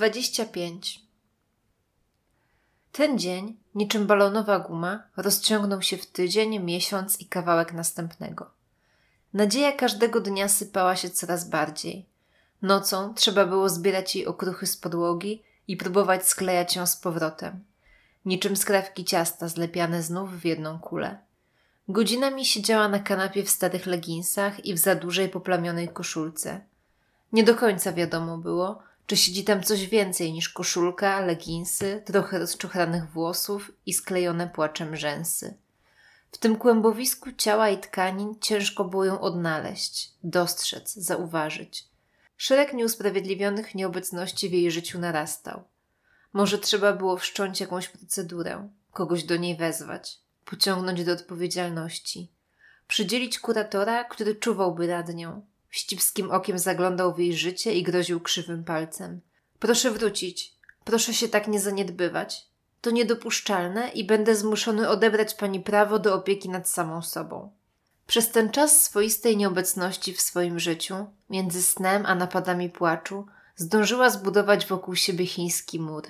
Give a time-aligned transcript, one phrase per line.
[0.00, 1.02] 25.
[2.92, 8.50] Ten dzień, niczym balonowa guma, rozciągnął się w tydzień, miesiąc i kawałek następnego.
[9.34, 12.06] Nadzieja każdego dnia sypała się coraz bardziej.
[12.62, 17.64] Nocą trzeba było zbierać jej okruchy z podłogi i próbować sklejać ją z powrotem.
[18.24, 21.18] Niczym skrawki ciasta zlepiane znów w jedną kulę.
[21.88, 26.60] Godzinami siedziała na kanapie w starych leginsach i w za dużej poplamionej koszulce.
[27.32, 33.10] Nie do końca wiadomo było, czy siedzi tam coś więcej niż koszulka, leginsy, trochę rozczochranych
[33.10, 35.54] włosów i sklejone płaczem rzęsy.
[36.32, 41.84] W tym kłębowisku ciała i tkanin ciężko było ją odnaleźć, dostrzec, zauważyć.
[42.36, 45.62] Szereg nieusprawiedliwionych nieobecności w jej życiu narastał.
[46.32, 52.30] Może trzeba było wszcząć jakąś procedurę, kogoś do niej wezwać, pociągnąć do odpowiedzialności,
[52.86, 58.64] przydzielić kuratora, który czuwałby nad nią, Wścibskim okiem zaglądał w jej życie i groził krzywym
[58.64, 59.20] palcem.
[59.58, 60.54] Proszę wrócić.
[60.84, 62.46] Proszę się tak nie zaniedbywać.
[62.80, 67.50] To niedopuszczalne i będę zmuszony odebrać pani prawo do opieki nad samą sobą.
[68.06, 73.26] Przez ten czas swoistej nieobecności w swoim życiu, między snem a napadami płaczu,
[73.56, 76.06] zdążyła zbudować wokół siebie chiński mur.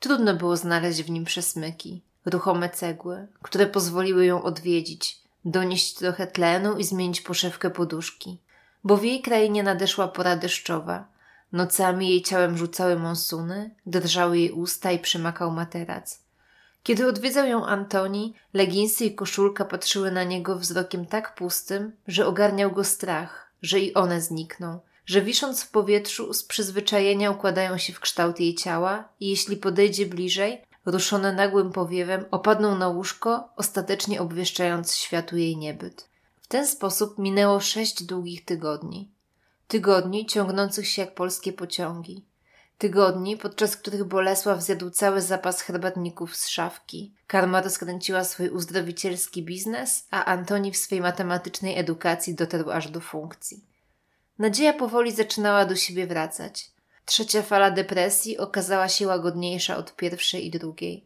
[0.00, 6.78] Trudno było znaleźć w nim przesmyki, ruchome cegły, które pozwoliły ją odwiedzić, donieść trochę tlenu
[6.78, 8.38] i zmienić poszewkę poduszki
[8.84, 11.04] bo w jej krainie nadeszła pora deszczowa.
[11.52, 16.22] Nocami jej ciałem rzucały monsuny, drżały jej usta i przymakał materac.
[16.82, 22.72] Kiedy odwiedzał ją Antoni, leginsy i koszulka patrzyły na niego wzrokiem tak pustym, że ogarniał
[22.72, 28.00] go strach, że i one znikną, że wisząc w powietrzu z przyzwyczajenia układają się w
[28.00, 34.94] kształt jej ciała i jeśli podejdzie bliżej, ruszone nagłym powiewem, opadną na łóżko, ostatecznie obwieszczając
[34.94, 36.11] światu jej niebyt
[36.52, 39.10] ten sposób minęło sześć długich tygodni.
[39.68, 42.24] Tygodni ciągnących się jak polskie pociągi.
[42.78, 47.14] Tygodni, podczas których Bolesław zjadł cały zapas herbatników z szafki.
[47.26, 53.64] Karma rozkręciła swój uzdrowicielski biznes, a Antoni w swej matematycznej edukacji dotarł aż do funkcji.
[54.38, 56.70] Nadzieja powoli zaczynała do siebie wracać.
[57.04, 61.04] Trzecia fala depresji okazała się łagodniejsza od pierwszej i drugiej.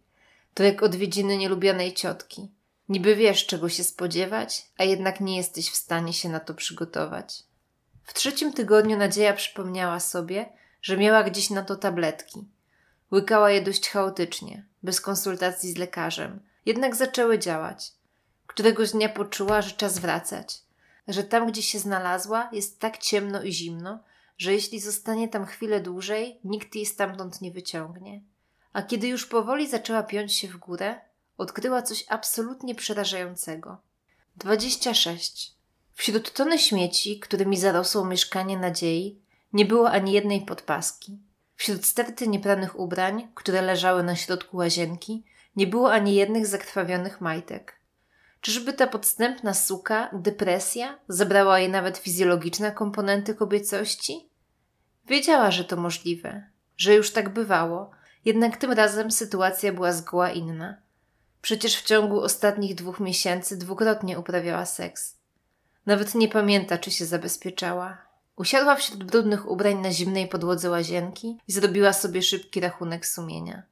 [0.55, 2.49] To jak odwiedziny nielubianej ciotki.
[2.89, 7.43] Niby wiesz, czego się spodziewać, a jednak nie jesteś w stanie się na to przygotować.
[8.03, 10.47] W trzecim tygodniu Nadzieja przypomniała sobie,
[10.83, 12.45] że miała gdzieś na to tabletki.
[13.13, 17.93] Łykała je dość chaotycznie, bez konsultacji z lekarzem, jednak zaczęły działać.
[18.47, 20.63] Któregoś dnia poczuła, że czas wracać,
[21.09, 23.99] że tam, gdzie się znalazła, jest tak ciemno i zimno,
[24.39, 28.21] że jeśli zostanie tam chwilę dłużej, nikt jej stamtąd nie wyciągnie.
[28.73, 31.01] A kiedy już powoli zaczęła piąć się w górę,
[31.39, 33.81] odkryła coś absolutnie przerażającego.
[34.37, 35.57] 26.
[35.93, 39.21] Wśród tony śmieci, którymi zarosło mieszkanie nadziei,
[39.53, 41.19] nie było ani jednej podpaski.
[41.55, 45.25] Wśród sterty niepranych ubrań, które leżały na środku łazienki,
[45.57, 47.81] nie było ani jednych zakrwawionych majtek.
[48.41, 54.29] Czyżby ta podstępna suka, depresja, zabrała jej nawet fizjologiczne komponenty kobiecości?
[55.07, 57.91] Wiedziała, że to możliwe, że już tak bywało,
[58.25, 60.77] jednak tym razem sytuacja była zgoła inna.
[61.47, 65.17] Przecież w ciągu ostatnich dwóch miesięcy dwukrotnie uprawiała seks.
[65.87, 67.99] Nawet nie pamięta, czy się zabezpieczała.
[68.37, 73.63] Usiadła wśród brudnych ubrań na zimnej podłodze łazienki i zrobiła sobie szybki rachunek sumienia.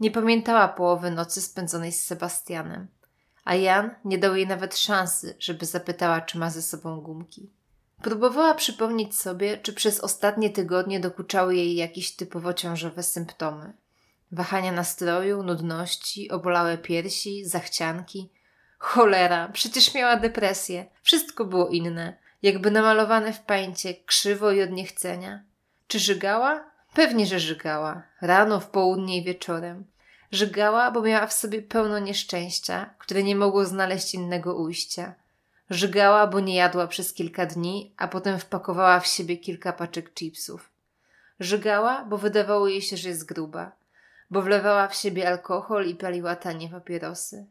[0.00, 2.86] Nie pamiętała połowy nocy spędzonej z Sebastianem,
[3.44, 7.50] a Jan nie dał jej nawet szansy, żeby zapytała, czy ma ze sobą gumki.
[8.02, 13.72] Próbowała przypomnieć sobie, czy przez ostatnie tygodnie dokuczały jej jakieś typowo ciążowe symptomy.
[14.32, 18.30] Wahania nastroju, nudności, obolałe piersi, zachcianki.
[18.78, 20.86] Cholera, przecież miała depresję.
[21.02, 25.42] Wszystko było inne, jakby namalowane w pańcie, krzywo i od niechcenia.
[25.86, 26.64] Czy żygała?
[26.94, 28.02] Pewnie, że żygała.
[28.20, 29.84] Rano, w południe i wieczorem.
[30.30, 35.14] Żygała, bo miała w sobie pełno nieszczęścia, które nie mogło znaleźć innego ujścia.
[35.70, 40.70] Żygała, bo nie jadła przez kilka dni, a potem wpakowała w siebie kilka paczek chipsów.
[41.40, 43.81] Żygała, bo wydawało jej się, że jest gruba
[44.32, 47.46] bo wlewała w siebie alkohol i paliła tanie papierosy.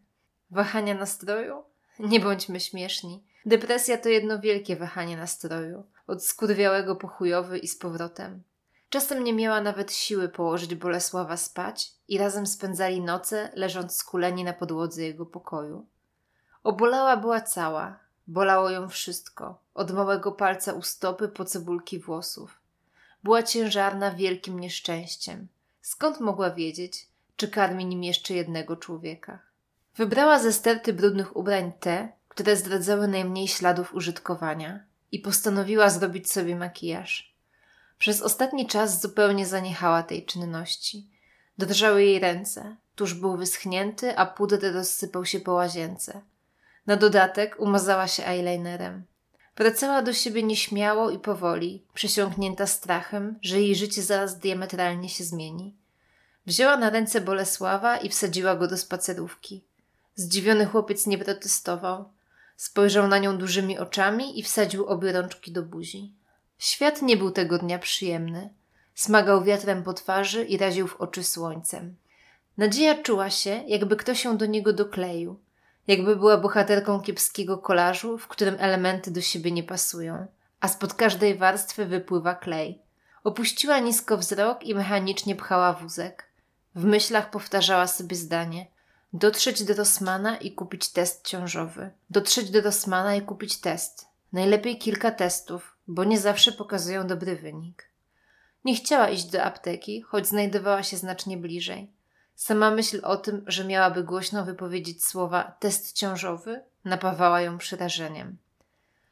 [0.52, 1.64] Wahania nastroju?
[2.00, 3.24] Nie bądźmy śmieszni.
[3.46, 8.44] Depresja to jedno wielkie wahanie nastroju, od skurwiałego po chujowy i z powrotem.
[8.90, 14.54] Czasem nie miała nawet siły położyć Bolesława spać i razem spędzali noce, leżąc skuleni na
[14.54, 15.86] podłodze jego pokoju.
[16.64, 22.60] Obolała była cała, bolało ją wszystko, od małego palca u stopy po cebulki włosów.
[23.24, 25.48] Była ciężarna wielkim nieszczęściem–
[25.82, 29.40] Skąd mogła wiedzieć, czy karmi nim jeszcze jednego człowieka?
[29.96, 36.56] Wybrała ze sterty brudnych ubrań te, które zdradzały najmniej śladów użytkowania i postanowiła zrobić sobie
[36.56, 37.36] makijaż.
[37.98, 41.08] Przez ostatni czas zupełnie zaniechała tej czynności.
[41.58, 46.22] Drżały jej ręce, tuż był wyschnięty, a puder rozsypał się po łazience.
[46.88, 49.04] Na dodatek umazała się eyelinerem.
[49.58, 55.76] Wracała do siebie nieśmiało i powoli, przesiąknięta strachem, że jej życie zaraz diametralnie się zmieni.
[56.46, 59.64] Wzięła na ręce Bolesława i wsadziła go do spacerówki.
[60.16, 62.10] Zdziwiony chłopiec nie protestował.
[62.58, 66.14] Spojrzał na nią dużymi oczami i wsadził obie rączki do buzi.
[66.58, 68.54] Świat nie był tego dnia przyjemny.
[68.96, 71.96] Smagał wiatrem po twarzy i raził w oczy słońcem.
[72.58, 75.40] Nadzieja czuła się, jakby ktoś ją do niego dokleił,
[75.88, 80.28] jakby była bohaterką kiepskiego kolażu, w którym elementy do siebie nie pasują,
[80.60, 82.82] a spod każdej warstwy wypływa klej.
[83.24, 86.28] Opuściła nisko wzrok i mechanicznie pchała wózek.
[86.76, 88.68] W myślach powtarzała sobie zdanie:
[89.14, 91.90] dotrzeć do Rosmana i kupić test ciążowy.
[92.10, 94.06] Dotrzeć do Rosmana i kupić test.
[94.34, 97.90] Najlepiej kilka testów, bo nie zawsze pokazują dobry wynik.
[98.66, 101.92] Nie chciała iść do apteki, choć znajdowała się znacznie bliżej.
[102.42, 108.38] Sama myśl o tym, że miałaby głośno wypowiedzieć słowa test ciążowy, napawała ją przerażeniem.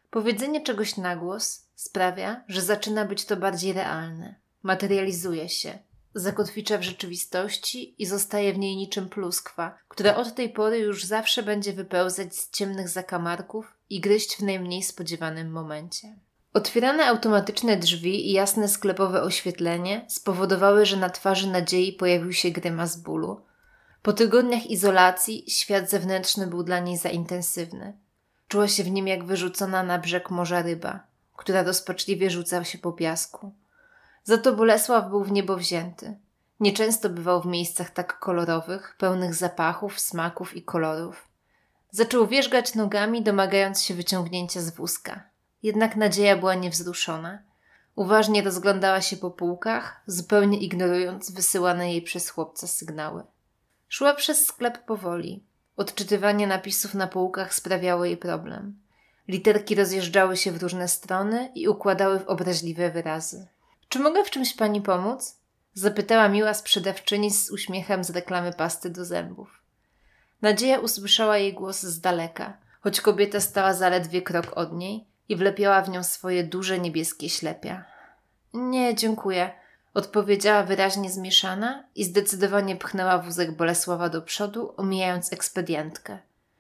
[0.09, 4.35] Powiedzenie czegoś na głos sprawia, że zaczyna być to bardziej realne.
[4.63, 5.79] Materializuje się,
[6.13, 11.43] zakotwicza w rzeczywistości i zostaje w niej niczym pluskwa, która od tej pory już zawsze
[11.43, 16.15] będzie wypełzać z ciemnych zakamarków i gryźć w najmniej spodziewanym momencie.
[16.53, 22.97] Otwierane automatyczne drzwi i jasne sklepowe oświetlenie spowodowały, że na twarzy nadziei pojawił się grymas
[22.97, 23.41] bólu.
[24.01, 27.97] Po tygodniach izolacji świat zewnętrzny był dla niej za intensywny.
[28.47, 30.99] Czuła się w nim jak wyrzucona na brzeg morza ryba,
[31.35, 33.53] która rozpaczliwie rzucała się po piasku.
[34.23, 36.17] Za to Bolesław był w niebo wzięty.
[36.59, 41.27] Nieczęsto bywał w miejscach tak kolorowych, pełnych zapachów, smaków i kolorów.
[41.91, 45.28] Zaczął wierzgać nogami, domagając się wyciągnięcia z wózka.
[45.63, 47.39] Jednak nadzieja była niewzruszona.
[47.95, 53.23] Uważnie rozglądała się po półkach, zupełnie ignorując wysyłane jej przez chłopca sygnały.
[53.87, 55.43] Szła przez sklep powoli.
[55.77, 58.79] Odczytywanie napisów na półkach sprawiało jej problem.
[59.27, 63.47] Literki rozjeżdżały się w różne strony i układały w obraźliwe wyrazy.
[63.89, 65.37] Czy mogę w czymś pani pomóc?
[65.73, 69.61] Zapytała miła sprzedawczyni z uśmiechem z reklamy pasty do zębów.
[70.41, 75.81] Nadzieja usłyszała jej głos z daleka, choć kobieta stała zaledwie krok od niej i wlepiała
[75.81, 77.85] w nią swoje duże niebieskie ślepia.
[78.53, 79.51] Nie, dziękuję,
[79.93, 86.17] odpowiedziała wyraźnie zmieszana i zdecydowanie pchnęła wózek Bolesława do przodu, omijając ekspedientkę.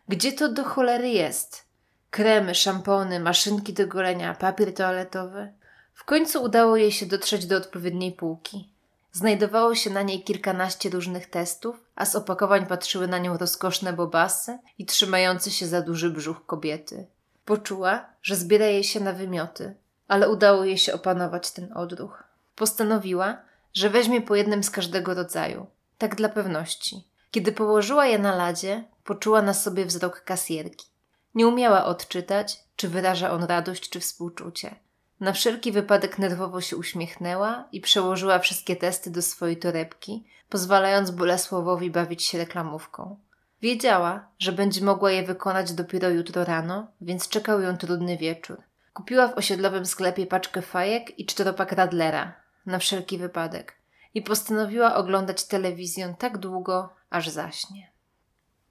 [0.07, 1.65] Gdzie to do cholery jest?
[2.11, 5.53] Kremy, szampony, maszynki do golenia, papier toaletowy.
[5.93, 8.69] W końcu udało jej się dotrzeć do odpowiedniej półki.
[9.11, 14.59] Znajdowało się na niej kilkanaście różnych testów, a z opakowań patrzyły na nią rozkoszne bobasy
[14.77, 17.07] i trzymające się za duży brzuch kobiety.
[17.49, 19.75] Poczuła, że zbiera jej się na wymioty,
[20.07, 22.23] ale udało jej się opanować ten odruch.
[22.55, 23.37] Postanowiła,
[23.73, 25.65] że weźmie po jednym z każdego rodzaju,
[25.97, 27.07] tak dla pewności.
[27.31, 30.87] Kiedy położyła je na ladzie, poczuła na sobie wzrok kasjerki.
[31.35, 34.75] Nie umiała odczytać, czy wyraża on radość czy współczucie.
[35.19, 41.91] Na wszelki wypadek nerwowo się uśmiechnęła i przełożyła wszystkie testy do swojej torebki, pozwalając Bolesławowi
[41.91, 43.19] bawić się reklamówką.
[43.61, 48.61] Wiedziała, że będzie mogła je wykonać dopiero jutro rano, więc czekał ją trudny wieczór.
[48.93, 52.33] Kupiła w osiedlowym sklepie paczkę fajek i czteropak Radlera,
[52.65, 53.75] na wszelki wypadek,
[54.13, 57.91] i postanowiła oglądać telewizję tak długo, aż zaśnie.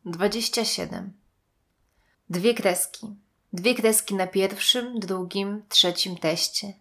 [0.05, 1.13] 27.
[2.31, 3.17] Dwie kreski.
[3.53, 6.73] Dwie kreski na pierwszym, drugim, trzecim teście.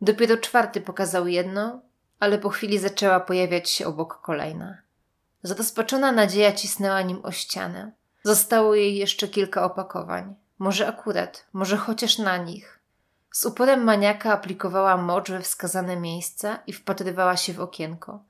[0.00, 1.80] Dopiero czwarty pokazał jedną,
[2.20, 4.85] ale po chwili zaczęła pojawiać się obok kolejna.
[5.46, 7.92] Zrozpaczona nadzieja cisnęła nim o ścianę.
[8.22, 10.34] Zostało jej jeszcze kilka opakowań.
[10.58, 12.80] Może akurat, może chociaż na nich.
[13.32, 18.22] Z uporem maniaka aplikowała mocz we wskazane miejsca i wpatrywała się w okienko.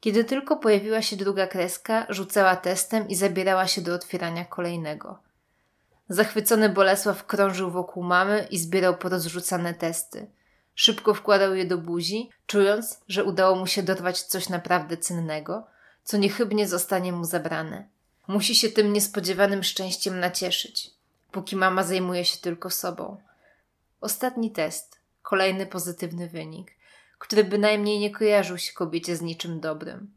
[0.00, 5.18] Kiedy tylko pojawiła się druga kreska, rzucała testem i zabierała się do otwierania kolejnego.
[6.08, 10.30] Zachwycony Bolesław krążył wokół mamy i zbierał porozrzucane testy.
[10.74, 15.62] Szybko wkładał je do buzi, czując, że udało mu się dorwać coś naprawdę cennego–
[16.04, 17.88] co niechybnie zostanie mu zabrane.
[18.28, 20.90] Musi się tym niespodziewanym szczęściem nacieszyć,
[21.32, 23.16] póki mama zajmuje się tylko sobą.
[24.00, 26.72] Ostatni test, kolejny pozytywny wynik,
[27.18, 30.12] który bynajmniej nie kojarzył się kobiecie z niczym dobrym.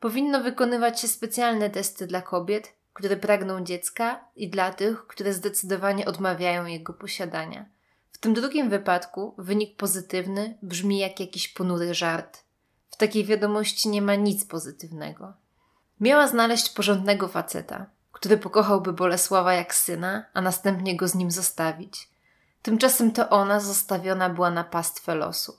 [0.00, 6.06] Powinno wykonywać się specjalne testy dla kobiet, które pragną dziecka i dla tych, które zdecydowanie
[6.06, 7.66] odmawiają jego posiadania.
[8.12, 12.38] W tym drugim wypadku wynik pozytywny brzmi jak jakiś ponury żart–
[13.00, 15.32] takiej wiadomości nie ma nic pozytywnego.
[16.00, 22.08] Miała znaleźć porządnego faceta, który pokochałby Bolesława jak syna, a następnie go z nim zostawić.
[22.62, 25.56] Tymczasem to ona zostawiona była na pastwę losu.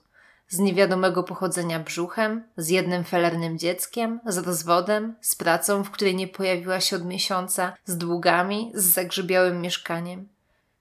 [0.51, 6.27] z niewiadomego pochodzenia brzuchem, z jednym felernym dzieckiem, z rozwodem, z pracą, w której nie
[6.27, 10.29] pojawiła się od miesiąca, z długami, z zagrzybiałym mieszkaniem.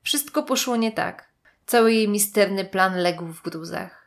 [0.02, 1.28] Wszystko poszło nie tak.
[1.66, 3.99] Cały jej misterny plan legł w gruzach.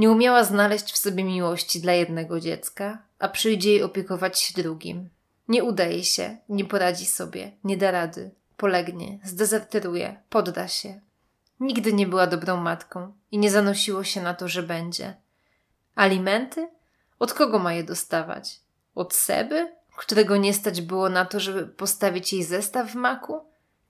[0.00, 5.08] Nie umiała znaleźć w sobie miłości dla jednego dziecka, a przyjdzie jej opiekować się drugim.
[5.48, 11.00] Nie udaje się, nie poradzi sobie, nie da rady, polegnie, zdezerteruje, podda się.
[11.60, 15.14] Nigdy nie była dobrą matką i nie zanosiło się na to, że będzie.
[15.94, 16.68] Alimenty?
[17.18, 18.60] Od kogo ma je dostawać?
[18.94, 23.40] Od Seby, którego nie stać było na to, żeby postawić jej zestaw w maku?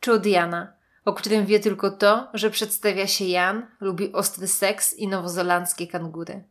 [0.00, 0.72] Czy od Jana,
[1.04, 6.44] o którym wie tylko to, że przedstawia się Jan, lubi ostry seks i nowozelandzkie kangury?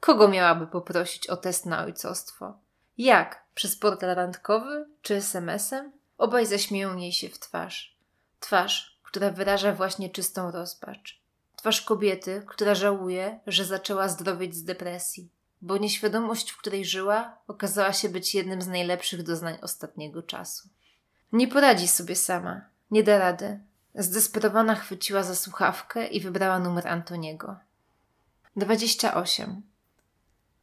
[0.00, 2.58] Kogo miałaby poprosić o test na ojcostwo?
[2.98, 3.44] Jak?
[3.54, 5.92] Przez portal randkowy czy SMS-em?
[6.18, 7.96] Obaj zaśmieją jej się w twarz.
[8.40, 11.20] Twarz, która wyraża właśnie czystą rozpacz.
[11.56, 15.28] Twarz kobiety, która żałuje, że zaczęła zdrowieć z depresji,
[15.62, 20.68] bo nieświadomość, w której żyła, okazała się być jednym z najlepszych doznań ostatniego czasu.
[21.32, 23.60] Nie poradzi sobie sama, nie da rady.
[23.98, 27.56] Zdesperowana chwyciła za słuchawkę i wybrała numer Antoniego.
[28.56, 29.62] 28.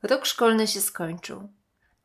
[0.03, 1.49] Rok szkolny się skończył.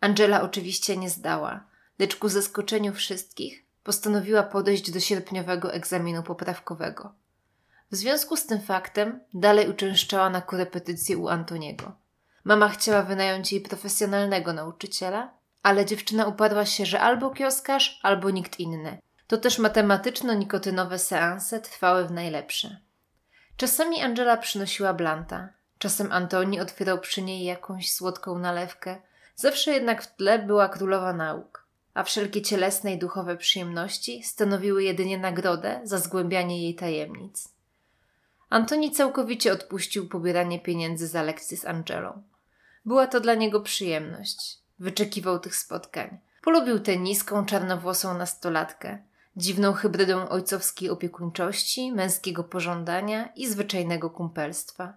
[0.01, 1.65] Angela oczywiście nie zdała,
[1.99, 7.13] lecz ku zaskoczeniu wszystkich postanowiła podejść do sierpniowego egzaminu poprawkowego.
[7.91, 11.93] W związku z tym faktem dalej uczęszczała na korepetycję u Antoniego.
[12.45, 18.61] Mama chciała wynająć jej profesjonalnego nauczyciela, ale dziewczyna uparła się, że albo kioskarz, albo nikt
[18.61, 18.99] inny.
[19.31, 22.77] To też matematyczno-nikotynowe seanse trwały w najlepsze.
[23.57, 28.97] Czasami Angela przynosiła blanta, czasem Antoni otwierał przy niej jakąś słodką nalewkę,
[29.35, 31.61] zawsze jednak w tle była królowa nauk
[31.95, 37.49] a wszelkie cielesne i duchowe przyjemności stanowiły jedynie nagrodę za zgłębianie jej tajemnic.
[38.51, 42.23] Antoni całkowicie odpuścił pobieranie pieniędzy za lekcje z Angelą.
[42.85, 44.59] Była to dla niego przyjemność.
[44.79, 46.19] Wyczekiwał tych spotkań.
[46.43, 48.99] Polubił tę niską, czarnowłosą nastolatkę,
[49.37, 54.95] dziwną hybrydą ojcowskiej opiekuńczości, męskiego pożądania i zwyczajnego kumpelstwa.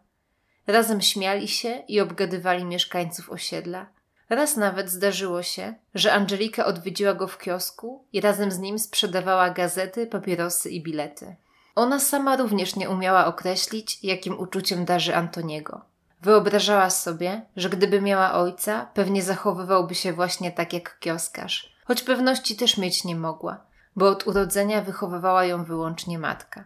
[0.68, 3.86] Razem śmiali się i obgadywali mieszkańców osiedla–
[4.30, 9.50] Raz nawet zdarzyło się, że Angelika odwiedziła go w kiosku i razem z nim sprzedawała
[9.50, 11.36] gazety, papierosy i bilety.
[11.76, 15.82] Ona sama również nie umiała określić, jakim uczuciem darzy Antoniego.
[16.22, 22.56] Wyobrażała sobie, że gdyby miała ojca, pewnie zachowywałby się właśnie tak jak kioskarz, choć pewności
[22.56, 26.64] też mieć nie mogła, bo od urodzenia wychowywała ją wyłącznie matka.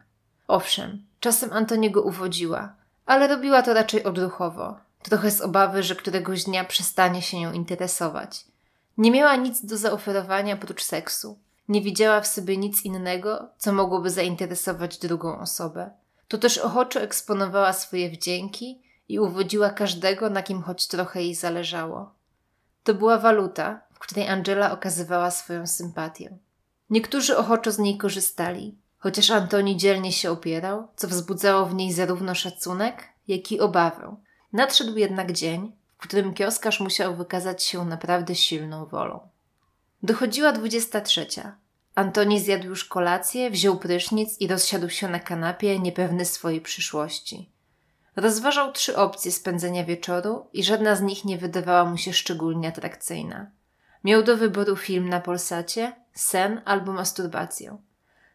[0.48, 2.74] Owszem, czasem Antoniego uwodziła,
[3.06, 8.46] ale robiła to raczej odruchowo, trochę z obawy, że któregoś dnia przestanie się nią interesować.
[8.98, 11.40] Nie miała nic do zaoferowania prócz seksu.
[11.68, 15.90] Nie widziała w sobie nic innego, co mogłoby zainteresować drugą osobę.
[16.28, 22.12] To też ochoczo eksponowała swoje wdzięki i uwodziła każdego, na kim choć trochę jej zależało.
[22.84, 26.38] To była waluta, w której Angela okazywała swoją sympatię.
[26.90, 32.36] Niektórzy ochoczo z niej korzystali, chociaż Antoni dzielnie się opierał, co wzbudzało w niej zarówno
[32.36, 34.18] szacunek, jak i obawę,
[34.54, 39.30] Nadszedł jednak dzień, w którym kioskarz musiał wykazać się naprawdę silną wolą.
[40.04, 41.58] Dochodziła dwudziesta trzecia.
[41.96, 47.52] Antoni zjadł już kolację, wziął prysznic i rozsiadł się na kanapie, niepewny swojej przyszłości.
[48.16, 53.52] Rozważał trzy opcje spędzenia wieczoru i żadna z nich nie wydawała mu się szczególnie atrakcyjna.
[54.04, 57.78] Miał do wyboru film na Polsacie, sen albo masturbację.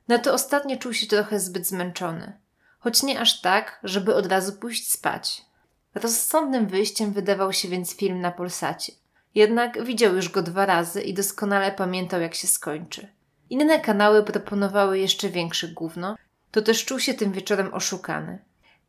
[0.09, 2.33] Na to ostatnie czuł się trochę zbyt zmęczony,
[2.79, 5.43] choć nie aż tak, żeby od razu pójść spać.
[5.95, 8.93] Rozsądnym wyjściem wydawał się więc film na Polsacie.
[9.35, 13.09] Jednak widział już go dwa razy i doskonale pamiętał, jak się skończy.
[13.51, 16.17] Inne kanały proponowały jeszcze większe gówno,
[16.51, 18.39] to też czuł się tym wieczorem oszukany.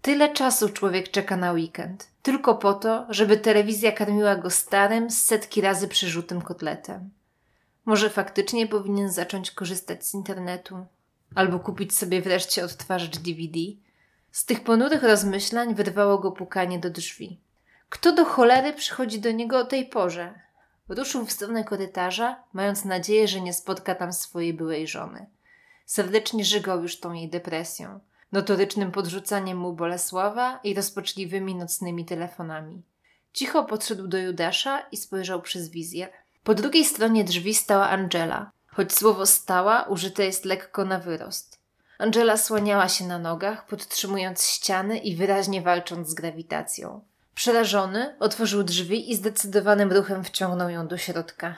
[0.03, 5.62] Tyle czasu człowiek czeka na weekend, tylko po to, żeby telewizja karmiła go starym, setki
[5.62, 7.10] razy przerzutym kotletem.
[7.86, 10.86] Może faktycznie powinien zacząć korzystać z internetu,
[11.36, 13.60] albo kupić sobie wreszcie odtwarzacz DVD,
[14.31, 17.39] z tych ponurych rozmyślań wyrwało go pukanie do drzwi.
[17.89, 20.33] Kto do cholery przychodzi do niego o tej porze?
[20.89, 25.25] Ruszył w stronę korytarza, mając nadzieję, że nie spotka tam swojej byłej żony.
[25.86, 28.00] Serdecznie żygał już tą jej depresją,
[28.34, 32.84] notorycznym podrzucaniem mu Bolesława i rozpaczliwymi nocnymi telefonami.
[33.34, 36.12] Cicho podszedł do Judasza i spojrzał przez wizjer.
[36.44, 41.60] Po drugiej stronie drzwi stała Angela, choć słowo stała użyte jest lekko na wyrost.
[41.98, 47.02] Angela słaniała się na nogach, podtrzymując ściany i wyraźnie walcząc z grawitacją.
[47.36, 51.56] Przerażony, otworzył drzwi i zdecydowanym ruchem wciągnął ją do środka.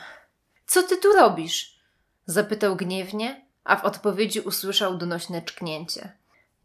[0.68, 1.80] Co ty tu robisz?
[2.26, 6.12] zapytał gniewnie, a w odpowiedzi usłyszał donośne czknięcie.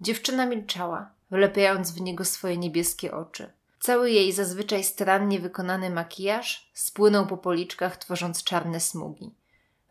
[0.00, 3.50] Dziewczyna milczała, wlepiając w niego swoje niebieskie oczy.
[3.80, 9.30] Cały jej zazwyczaj starannie wykonany makijaż spłynął po policzkach, tworząc czarne smugi.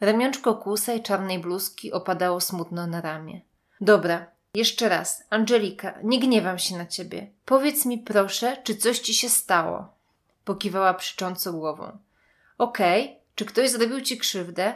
[0.02, 3.42] Ramionczko kłusej czarnej bluzki opadało smutno na ramię.
[3.82, 5.24] Dobra, jeszcze raz.
[5.30, 7.28] Angelika, nie gniewam się na ciebie.
[7.46, 9.94] Powiedz mi proszę, czy coś ci się stało?
[10.46, 11.98] Pokiwała przycząco głową.
[12.58, 13.16] Okej, okay.
[13.36, 14.76] czy ktoś zrobił ci krzywdę?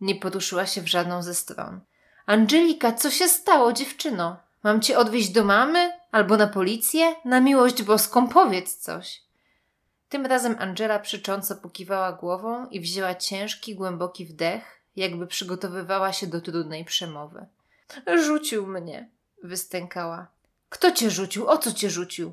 [0.00, 1.80] Nie poruszyła się w żadną ze stron.
[2.26, 4.36] Angelika, co się stało, dziewczyno?
[4.62, 5.92] Mam cię odwieźć do mamy?
[6.12, 7.14] Albo na policję?
[7.24, 9.22] Na miłość boską powiedz coś.
[10.08, 16.40] Tym razem Angela przycząco pokiwała głową i wzięła ciężki, głęboki wdech, jakby przygotowywała się do
[16.40, 17.46] trudnej przemowy.
[18.24, 19.10] Rzucił mnie,
[19.42, 20.26] wystękała.
[20.68, 21.48] Kto cię rzucił?
[21.48, 22.32] O co cię rzucił?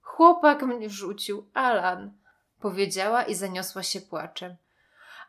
[0.00, 2.12] Chłopak mnie rzucił, Alan,
[2.60, 4.56] powiedziała i zaniosła się płaczem.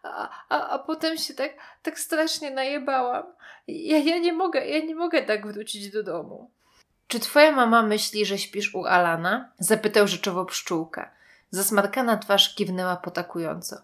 [0.06, 1.52] A, a, a potem się tak,
[1.84, 3.24] tak strasznie najebałam.
[3.68, 6.50] Ja, ja nie mogę, ja nie mogę tak wrócić do domu.
[7.08, 9.52] Czy twoja mama myśli, że śpisz u Alana?
[9.60, 11.12] Zapytał rzeczowo pszczółka.
[11.52, 13.78] Zasmarkana twarz kiwnęła potakująco.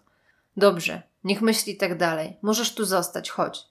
[0.56, 2.36] Dobrze, niech myśli tak dalej.
[2.42, 3.66] Możesz tu zostać, chodź.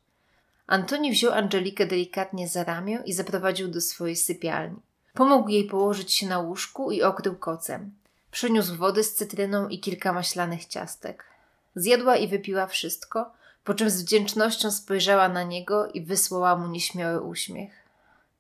[0.68, 4.78] Antoni wziął Angelikę delikatnie za ramię i zaprowadził do swojej sypialni.
[5.14, 7.92] Pomógł jej położyć się na łóżku i okrył kocem.
[8.32, 11.31] Przyniósł wody z cytryną i kilka maślanych ciastek.
[11.76, 13.32] Zjadła i wypiła wszystko,
[13.64, 17.72] po czym z wdzięcznością spojrzała na niego i wysłała mu nieśmiały uśmiech.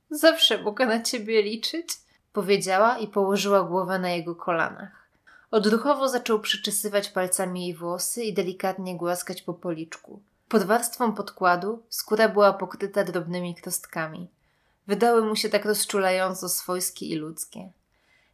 [0.09, 1.87] Zawsze mogę na ciebie liczyć,
[2.33, 5.07] powiedziała i położyła głowę na jego kolanach.
[5.51, 10.19] Odruchowo zaczął przyczesywać palcami jej włosy i delikatnie głaskać po policzku.
[10.49, 14.27] Pod warstwą podkładu skóra była pokryta drobnymi krostkami.
[14.87, 17.69] Wydały mu się tak rozczulająco swojskie i ludzkie.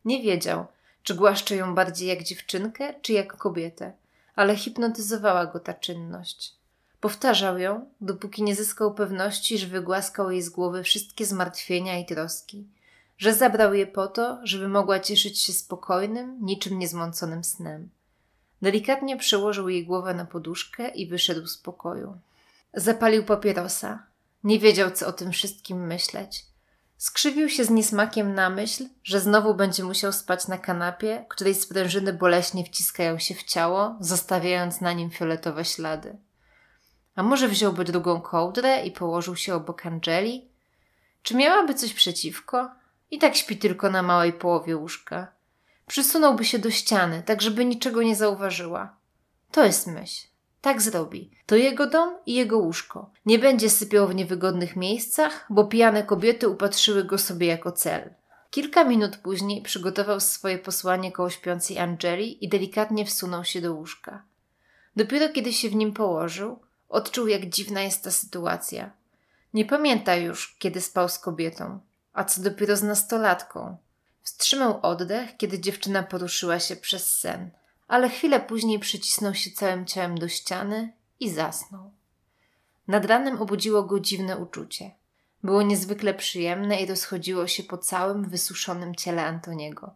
[0.06, 0.66] Nie wiedział,
[1.04, 3.92] czy głaszcze ją bardziej jak dziewczynkę, czy jak kobietę,
[4.38, 6.54] ale hipnotyzowała go ta czynność.
[7.00, 12.68] Powtarzał ją, dopóki nie zyskał pewności, że wygłaskał jej z głowy wszystkie zmartwienia i troski,
[13.18, 17.90] że zabrał je po to, żeby mogła cieszyć się spokojnym, niczym niezmąconym snem.
[18.62, 22.18] Delikatnie przełożył jej głowę na poduszkę i wyszedł z pokoju.
[22.74, 24.04] Zapalił papierosa.
[24.44, 26.46] Nie wiedział, co o tym wszystkim myśleć.
[26.98, 32.14] Skrzywił się z niesmakiem na myśl, że znowu będzie musiał spać na kanapie, której sprężyny
[32.14, 36.18] boleśnie wciskają się w ciało, zostawiając na nim fioletowe ślady.
[37.16, 40.50] A może wziąłby drugą kołdrę i położył się obok Angeli?
[41.24, 42.72] Czy miałaby coś przeciwko?
[43.12, 45.28] I tak śpi tylko na małej połowie łóżka.
[45.88, 48.96] Przysunąłby się do ściany, tak żeby niczego nie zauważyła.
[49.52, 50.28] To jest myśl.
[50.68, 51.32] Tak zrobi.
[51.46, 53.10] To jego dom i jego łóżko.
[53.26, 58.14] Nie będzie sypiał w niewygodnych miejscach, bo pijane kobiety upatrzyły go sobie jako cel.
[58.50, 64.24] Kilka minut później przygotował swoje posłanie koło śpiącej Angeli i delikatnie wsunął się do łóżka.
[64.96, 68.92] Dopiero kiedy się w nim położył, odczuł, jak dziwna jest ta sytuacja.
[69.54, 71.80] Nie pamięta już, kiedy spał z kobietą,
[72.14, 73.78] a co dopiero z nastolatką.
[74.22, 77.52] Wstrzymał oddech, kiedy dziewczyna poruszyła się przez sen,
[77.88, 81.92] ale chwilę później przycisnął się całym ciałem do ściany i zasnął.
[82.88, 84.92] Nad ranem obudziło go dziwne uczucie.
[85.44, 89.94] Było niezwykle przyjemne i rozchodziło się po całym wysuszonym ciele Antoniego.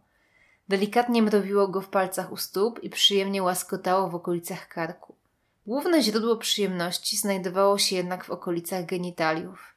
[0.69, 5.15] Delikatnie mrowiło go w palcach u stóp i przyjemnie łaskotało w okolicach karku.
[5.67, 9.75] Główne źródło przyjemności znajdowało się jednak w okolicach genitaliów.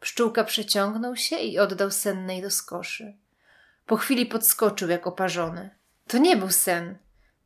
[0.00, 3.16] Pszczółka przeciągnął się i oddał sennej rozkoszy.
[3.86, 5.70] Po chwili podskoczył jak oparzony.
[6.06, 6.98] To nie był sen.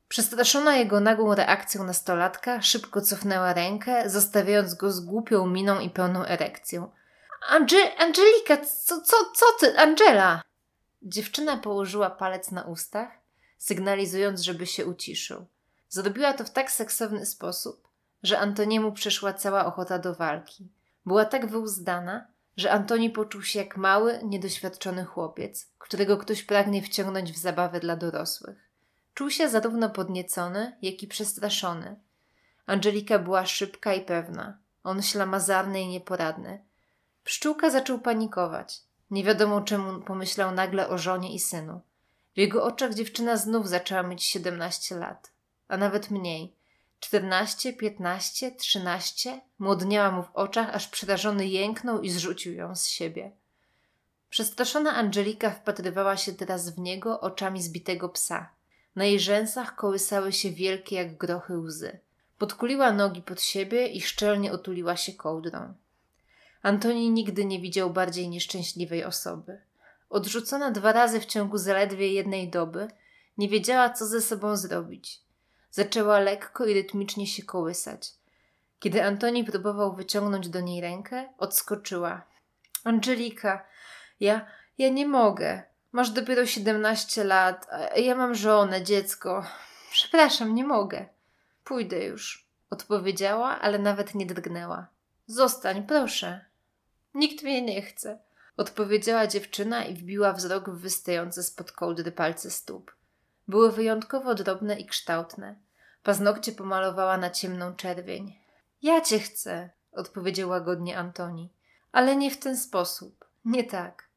[0.09, 6.25] Przestraszona jego nagłą reakcją nastolatka, szybko cofnęła rękę, zostawiając go z głupią miną i pełną
[6.25, 6.91] erekcją.
[7.49, 10.43] Ange Angelika, co, co, co ty, Angela?
[11.03, 13.09] Dziewczyna położyła palec na ustach,
[13.59, 15.47] sygnalizując, żeby się uciszył.
[15.89, 17.89] Zrobiła to w tak seksowny sposób,
[18.23, 20.69] że Antoniemu przeszła cała ochota do walki.
[21.07, 27.33] Była tak wyuzdana, że Antoni poczuł się jak mały, niedoświadczony chłopiec, którego ktoś pragnie wciągnąć
[27.33, 28.68] w zabawę dla dorosłych.
[29.19, 31.97] Czuł się zarówno podniecony, jak i przestraszony.
[32.67, 36.65] Angelika była szybka i pewna, on ślamazarny i nieporadny.
[37.25, 38.81] Pszczółka zaczął panikować.
[39.11, 41.81] Nie wiadomo czemu pomyślał nagle o żonie i synu.
[42.35, 45.33] W jego oczach dziewczyna znów zaczęła mieć siedemnaście lat,
[45.69, 46.57] a nawet mniej.
[47.01, 53.33] Czternaście, piętnaście, trzynaście młodniała mu w oczach, aż przerażony jęknął i zrzucił ją z siebie.
[54.31, 58.58] Przestraszona Angelika wpatrywała się teraz w niego oczami zbitego psa.
[58.99, 61.99] Na jej rzęsach kołysały się wielkie jak grochy łzy.
[62.39, 65.75] Podkuliła nogi pod siebie i szczelnie otuliła się kołdrą.
[66.63, 69.61] Antoni nigdy nie widział bardziej nieszczęśliwej osoby.
[70.11, 72.89] Odrzucona dwa razy w ciągu zaledwie jednej doby,
[73.39, 75.21] nie wiedziała, co ze sobą zrobić.
[75.71, 78.11] Zaczęła lekko i rytmicznie się kołysać.
[78.81, 82.23] Kiedy Antoni próbował wyciągnąć do niej rękę, odskoczyła.
[82.85, 83.65] Angelika,
[84.21, 84.47] ja,
[84.79, 89.45] ja nie mogę, Masz dopiero 17 lat, a ja mam żonę, dziecko.
[89.91, 91.07] Przepraszam, nie mogę.
[91.65, 94.87] Pójdę już, odpowiedziała, ale nawet nie drgnęła.
[95.27, 96.45] Zostań, proszę.
[97.15, 98.19] Nikt mnie nie chce,
[98.57, 102.95] odpowiedziała dziewczyna i wbiła wzrok w wystające spod kołdry palce stóp.
[103.49, 105.57] Były wyjątkowo drobne i kształtne.
[106.03, 108.39] Paznokcie pomalowała na ciemną czerwień.
[108.83, 111.53] Ja cię chcę, odpowiedział łagodnie Antoni.
[111.93, 113.25] Ale nie w ten sposób.
[113.45, 114.08] Nie tak.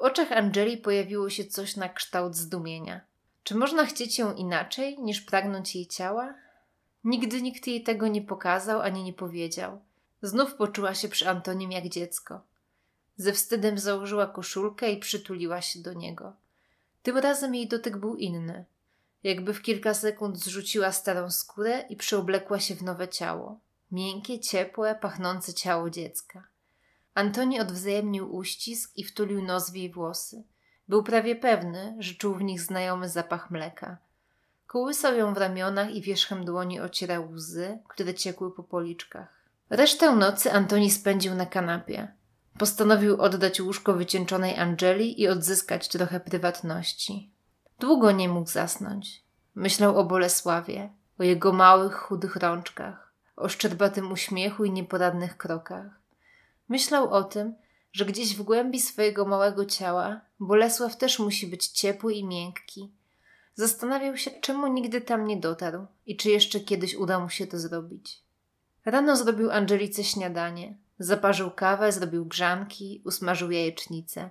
[0.00, 3.00] W oczach Angeli pojawiło się coś na kształt zdumienia.
[3.44, 6.34] Czy można chcieć ją inaczej, niż pragnąć jej ciała?
[7.04, 9.80] Nigdy nikt jej tego nie pokazał ani nie powiedział.
[10.22, 12.40] Znów poczuła się przy Antonim jak dziecko.
[13.16, 16.32] Ze wstydem założyła koszulkę i przytuliła się do niego.
[17.02, 18.64] Tym razem jej dotyk był inny.
[19.22, 23.58] Jakby w kilka sekund zrzuciła starą skórę i przeoblekła się w nowe ciało.
[23.92, 26.49] Miękkie, ciepłe, pachnące ciało dziecka.
[27.20, 30.44] Antoni odwzajemnił uścisk i wtulił nos w jej włosy.
[30.88, 33.96] Był prawie pewny, że czuł w nich znajomy zapach mleka.
[34.66, 39.28] Kołysał ją w ramionach i wierzchem dłoni ocierał łzy, które ciekły po policzkach.
[39.70, 42.08] Resztę nocy Antoni spędził na kanapie.
[42.58, 47.30] Postanowił oddać łóżko wycieńczonej Angeli i odzyskać trochę prywatności.
[47.78, 49.22] Długo nie mógł zasnąć.
[49.54, 55.99] Myślał o Bolesławie, o jego małych, chudych rączkach, o szczerbatym uśmiechu i nieporadnych krokach.
[56.70, 57.54] Myślał o tym,
[57.92, 62.90] że gdzieś w głębi swojego małego ciała Bolesław też musi być ciepły i miękki.
[63.54, 67.58] Zastanawiał się, czemu nigdy tam nie dotarł i czy jeszcze kiedyś uda mu się to
[67.58, 68.22] zrobić.
[68.84, 70.76] Rano zrobił Angelice śniadanie.
[70.98, 74.30] Zaparzył kawę, zrobił grzanki, usmażył jajecznicę.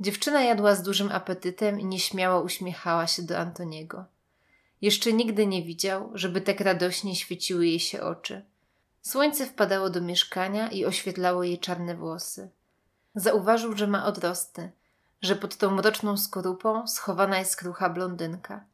[0.00, 4.04] Dziewczyna jadła z dużym apetytem i nieśmiało uśmiechała się do Antoniego.
[4.80, 8.44] Jeszcze nigdy nie widział, żeby tak radośnie świeciły jej się oczy.
[9.08, 12.50] Słońce wpadało do mieszkania i oświetlało jej czarne włosy.
[13.14, 14.70] Zauważył, że ma odrosty,
[15.22, 18.64] że pod tą mroczną skorupą schowana jest krucha blondynka.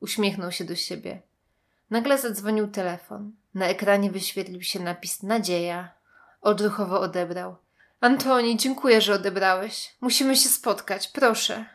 [0.00, 1.22] Uśmiechnął się do siebie.
[1.90, 3.32] Nagle zadzwonił telefon.
[3.54, 5.92] Na ekranie wyświetlił się napis Nadzieja.
[6.40, 7.56] Odruchowo odebrał.
[8.00, 9.96] Antoni, dziękuję, że odebrałeś.
[10.00, 11.66] Musimy się spotkać, proszę.